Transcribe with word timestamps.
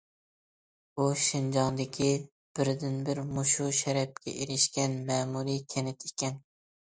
بۇ 0.99 1.03
شىنجاڭدىكى 1.23 2.07
بىردىنبىر 2.59 3.21
مۇشۇ 3.35 3.67
شەرەپكە 3.81 4.33
ئېرىشكەن 4.37 4.95
مەمۇرىي 5.11 5.61
كەنت 5.75 6.07
ئىكەن. 6.09 6.41